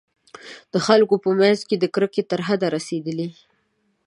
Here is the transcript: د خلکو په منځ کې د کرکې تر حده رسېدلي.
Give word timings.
د 0.73 0.75
خلکو 0.87 1.15
په 1.23 1.29
منځ 1.39 1.59
کې 1.67 1.75
د 1.79 1.85
کرکې 1.93 2.21
تر 2.31 2.39
حده 2.47 2.67
رسېدلي. 2.75 3.27